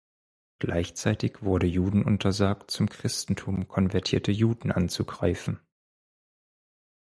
[0.57, 5.59] Gleichzeitig wurde Juden untersagt, zum Christentum konvertierte Juden anzugreifen.